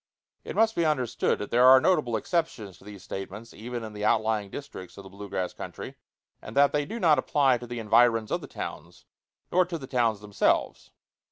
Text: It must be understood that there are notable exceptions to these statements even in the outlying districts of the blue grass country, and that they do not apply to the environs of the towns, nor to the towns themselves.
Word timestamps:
It 0.43 0.55
must 0.55 0.75
be 0.75 0.83
understood 0.83 1.37
that 1.37 1.51
there 1.51 1.67
are 1.67 1.79
notable 1.79 2.15
exceptions 2.17 2.79
to 2.79 2.83
these 2.83 3.03
statements 3.03 3.53
even 3.53 3.83
in 3.83 3.93
the 3.93 4.03
outlying 4.03 4.49
districts 4.49 4.97
of 4.97 5.03
the 5.03 5.11
blue 5.11 5.29
grass 5.29 5.53
country, 5.53 5.93
and 6.41 6.57
that 6.57 6.71
they 6.73 6.85
do 6.85 6.99
not 6.99 7.19
apply 7.19 7.59
to 7.59 7.67
the 7.67 7.77
environs 7.77 8.31
of 8.31 8.41
the 8.41 8.47
towns, 8.47 9.05
nor 9.51 9.63
to 9.63 9.77
the 9.77 9.85
towns 9.85 10.19
themselves. 10.19 10.89